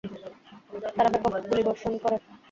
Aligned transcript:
তারা 0.95 1.09
ব্যাপক 1.13 1.33
গুলিবর্ষণ 1.43 1.93
করে। 2.03 2.17